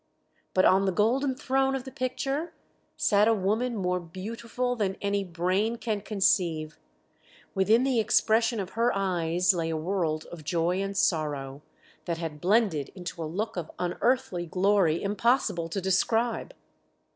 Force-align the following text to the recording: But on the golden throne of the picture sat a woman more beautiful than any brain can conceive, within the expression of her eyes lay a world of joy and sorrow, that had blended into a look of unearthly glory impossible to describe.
But 0.55 0.65
on 0.65 0.85
the 0.87 0.91
golden 0.91 1.35
throne 1.35 1.75
of 1.75 1.83
the 1.83 1.91
picture 1.91 2.55
sat 2.97 3.27
a 3.27 3.35
woman 3.35 3.75
more 3.75 3.99
beautiful 3.99 4.75
than 4.75 4.97
any 4.99 5.23
brain 5.23 5.75
can 5.77 6.01
conceive, 6.01 6.79
within 7.53 7.83
the 7.83 7.99
expression 7.99 8.59
of 8.59 8.71
her 8.71 8.91
eyes 8.95 9.53
lay 9.53 9.69
a 9.69 9.77
world 9.77 10.25
of 10.31 10.43
joy 10.43 10.81
and 10.81 10.97
sorrow, 10.97 11.61
that 12.05 12.17
had 12.17 12.41
blended 12.41 12.89
into 12.95 13.21
a 13.21 13.29
look 13.29 13.55
of 13.55 13.69
unearthly 13.77 14.47
glory 14.47 15.03
impossible 15.03 15.69
to 15.69 15.79
describe. 15.79 16.55